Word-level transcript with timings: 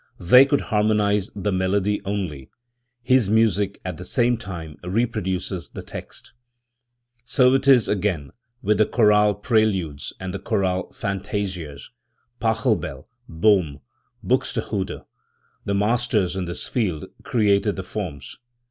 They 0.19 0.47
could 0.47 0.61
harmonise 0.61 1.29
the 1.35 1.51
melody 1.51 2.01
only; 2.05 2.49
his 3.03 3.29
music 3.29 3.79
at 3.85 3.97
the 3.97 4.03
same 4.03 4.35
time 4.35 4.77
reproduces 4.83 5.69
the 5.69 5.83
text. 5.83 6.33
So 7.23 7.53
it 7.53 7.67
is, 7.67 7.87
again, 7.87 8.31
with 8.63 8.79
the 8.79 8.87
chorale 8.87 9.35
preludes 9.35 10.11
and 10.19 10.33
the 10.33 10.39
chorale 10.39 10.87
fantasias. 10.91 11.91
Pachelbel, 12.39 13.07
Bohna 13.29 13.69
and 13.69 13.79
Buxtehude, 14.25 15.05
the 15.65 15.75
masters 15.75 16.35
in 16.35 16.45
this 16.45 16.65
field, 16.67 17.05
created 17.21 17.75
the 17.75 17.83
forms. 17.83 18.39